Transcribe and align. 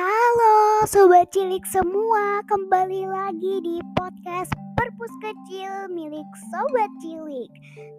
Halo 0.00 0.88
sobat 0.88 1.28
cilik 1.28 1.60
semua, 1.68 2.40
kembali 2.48 3.04
lagi 3.04 3.60
di 3.60 3.84
podcast 3.92 4.48
Perpus 4.72 5.12
Kecil 5.20 5.92
milik 5.92 6.24
sobat 6.48 6.88
cilik. 7.04 7.52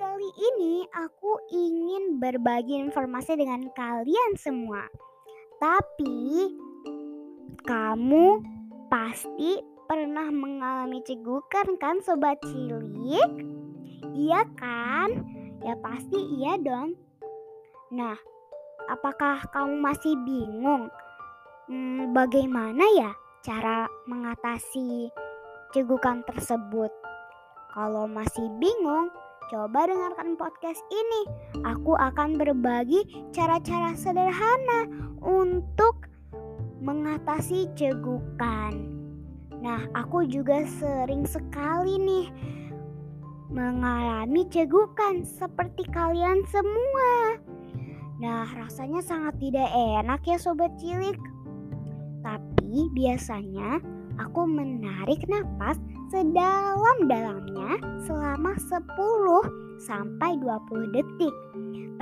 Kali 0.00 0.30
ini 0.40 0.88
aku 0.96 1.36
ingin 1.52 2.16
berbagi 2.16 2.80
informasi 2.80 3.36
dengan 3.36 3.68
kalian 3.76 4.32
semua. 4.40 4.88
Tapi 5.60 6.56
kamu 7.68 8.40
pasti 8.88 9.60
pernah 9.84 10.32
mengalami 10.32 11.04
cegukan 11.04 11.76
kan 11.76 12.00
sobat 12.00 12.40
cilik? 12.40 13.36
Iya 14.16 14.48
kan? 14.56 15.28
Ya 15.60 15.76
pasti 15.76 16.40
iya 16.40 16.56
dong. 16.56 16.96
Nah, 17.92 18.16
apakah 18.88 19.44
kamu 19.52 19.76
masih 19.76 20.16
bingung? 20.24 20.88
Hmm, 21.72 22.12
bagaimana 22.12 22.84
ya 23.00 23.16
cara 23.40 23.88
mengatasi 24.04 25.08
cegukan 25.72 26.20
tersebut? 26.28 26.92
Kalau 27.72 28.04
masih 28.04 28.44
bingung, 28.60 29.08
coba 29.48 29.88
dengarkan 29.88 30.36
podcast 30.36 30.84
ini. 30.92 31.22
Aku 31.64 31.96
akan 31.96 32.36
berbagi 32.36 33.08
cara-cara 33.32 33.96
sederhana 33.96 34.84
untuk 35.24 36.12
mengatasi 36.84 37.72
cegukan. 37.72 38.76
Nah, 39.64 39.88
aku 39.96 40.28
juga 40.28 40.68
sering 40.76 41.24
sekali 41.24 41.96
nih 41.96 42.28
mengalami 43.48 44.44
cegukan 44.52 45.24
seperti 45.24 45.88
kalian 45.88 46.44
semua. 46.52 47.40
Nah, 48.20 48.44
rasanya 48.60 49.00
sangat 49.00 49.40
tidak 49.40 49.72
enak 49.72 50.20
ya 50.28 50.36
sobat 50.36 50.76
cilik. 50.76 51.31
Biasanya 52.90 53.78
aku 54.18 54.42
menarik 54.50 55.22
nafas 55.30 55.78
sedalam-dalamnya 56.10 57.78
selama 58.04 58.58
10 58.58 58.82
sampai 59.78 60.36
20 60.42 60.90
detik. 60.92 61.34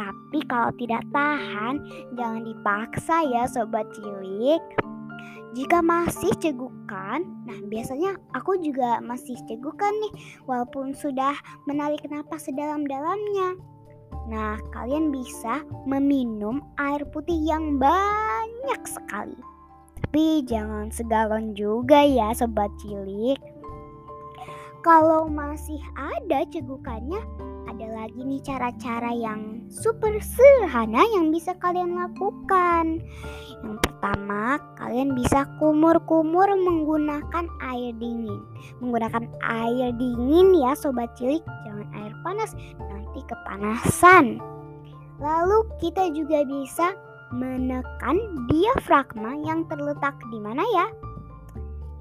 Tapi 0.01 0.39
kalau 0.49 0.73
tidak 0.81 1.05
tahan, 1.13 1.85
jangan 2.17 2.43
dipaksa 2.43 3.21
ya 3.29 3.45
sobat 3.45 3.85
cilik. 3.93 4.63
Jika 5.51 5.83
masih 5.83 6.31
cegukan, 6.39 7.27
nah 7.43 7.59
biasanya 7.67 8.15
aku 8.39 8.55
juga 8.63 9.03
masih 9.03 9.35
cegukan 9.51 9.91
nih 9.99 10.15
walaupun 10.47 10.95
sudah 10.95 11.35
menarik 11.67 12.07
nafas 12.07 12.47
sedalam-dalamnya. 12.47 13.59
Nah, 14.31 14.63
kalian 14.71 15.11
bisa 15.11 15.67
meminum 15.91 16.63
air 16.79 17.03
putih 17.11 17.35
yang 17.35 17.83
banyak 17.83 18.81
sekali. 18.87 19.35
Tapi 20.01 20.43
jangan 20.49 20.89
segalon 20.89 21.53
juga 21.53 22.01
ya 22.03 22.33
sobat 22.33 22.73
cilik. 22.81 23.39
Kalau 24.81 25.29
masih 25.29 25.77
ada 25.93 26.41
cegukannya, 26.49 27.21
ada 27.69 27.87
lagi 27.93 28.25
nih 28.25 28.41
cara-cara 28.41 29.13
yang 29.13 29.69
super 29.69 30.17
sederhana 30.25 31.05
yang 31.13 31.29
bisa 31.29 31.53
kalian 31.61 32.01
lakukan. 32.01 33.05
Yang 33.61 33.77
pertama, 33.85 34.57
kalian 34.81 35.13
bisa 35.13 35.45
kumur-kumur 35.61 36.49
menggunakan 36.49 37.45
air 37.61 37.93
dingin. 38.01 38.41
Menggunakan 38.81 39.29
air 39.45 39.93
dingin 40.01 40.57
ya 40.57 40.73
sobat 40.73 41.13
cilik, 41.13 41.45
jangan 41.69 41.87
air 42.01 42.17
panas, 42.25 42.57
nanti 42.81 43.21
kepanasan. 43.29 44.41
Lalu 45.21 45.69
kita 45.77 46.09
juga 46.17 46.41
bisa 46.49 46.97
menekan 47.31 48.17
diafragma 48.51 49.39
yang 49.47 49.67
terletak 49.71 50.15
di 50.31 50.39
mana 50.43 50.63
ya? 50.75 50.87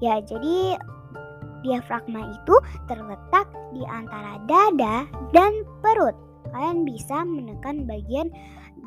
Ya, 0.00 0.14
jadi 0.24 0.80
diafragma 1.62 2.34
itu 2.40 2.56
terletak 2.88 3.46
di 3.76 3.84
antara 3.86 4.40
dada 4.48 5.06
dan 5.30 5.52
perut. 5.84 6.16
Kalian 6.50 6.82
bisa 6.88 7.22
menekan 7.22 7.86
bagian 7.86 8.32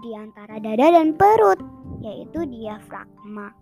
di 0.04 0.12
antara 0.18 0.60
dada 0.60 0.92
dan 0.92 1.16
perut, 1.16 1.62
yaitu 2.04 2.44
diafragma. 2.50 3.56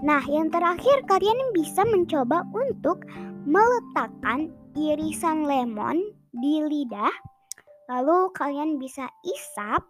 Nah, 0.00 0.22
yang 0.26 0.48
terakhir 0.48 1.04
kalian 1.06 1.52
bisa 1.54 1.84
mencoba 1.86 2.42
untuk 2.56 3.04
meletakkan 3.44 4.50
irisan 4.74 5.44
lemon 5.44 6.00
di 6.34 6.64
lidah. 6.64 7.12
Lalu 7.88 8.32
kalian 8.36 8.76
bisa 8.76 9.08
isap 9.24 9.84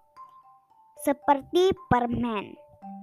seperti 1.04 1.74
permen. 1.90 2.54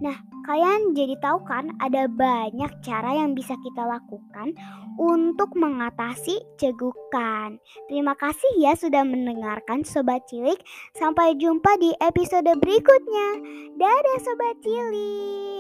Nah, 0.03 0.19
kalian 0.43 0.91
jadi 0.91 1.15
tahu 1.23 1.47
kan 1.47 1.71
ada 1.79 2.11
banyak 2.11 2.67
cara 2.83 3.15
yang 3.15 3.31
bisa 3.31 3.55
kita 3.63 3.87
lakukan 3.87 4.51
untuk 4.99 5.55
mengatasi 5.55 6.35
cegukan. 6.59 7.55
Terima 7.87 8.11
kasih 8.19 8.59
ya 8.59 8.75
sudah 8.75 9.07
mendengarkan 9.07 9.87
Sobat 9.87 10.27
Cilik. 10.27 10.59
Sampai 10.99 11.39
jumpa 11.39 11.79
di 11.79 11.95
episode 12.03 12.51
berikutnya. 12.59 13.27
Dadah 13.79 14.19
Sobat 14.19 14.55
Cilik. 14.59 15.54